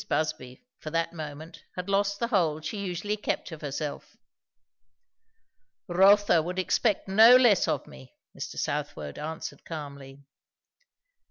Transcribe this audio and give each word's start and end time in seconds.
Busby 0.09 0.63
for 0.79 0.89
that 0.89 1.13
moment 1.13 1.63
had 1.75 1.87
lost 1.87 2.19
the 2.19 2.29
hold 2.29 2.65
she 2.65 2.79
usually 2.79 3.15
kept 3.15 3.51
of 3.51 3.61
herself. 3.61 4.17
"Rotha 5.87 6.41
would 6.41 6.57
expect 6.57 7.07
no 7.07 7.35
less 7.35 7.67
of 7.67 7.85
me," 7.85 8.15
Mr. 8.35 8.57
Southwode 8.57 9.19
answered 9.19 9.63
calmly. 9.63 10.23